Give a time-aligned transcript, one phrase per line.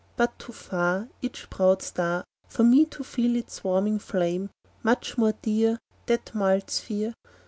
[0.17, 4.49] But too far Each proud star, For me to feel its warming flame;
[4.81, 5.77] Much more dear
[6.07, 7.13] That mild sphere.